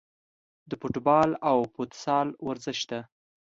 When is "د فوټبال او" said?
0.69-1.57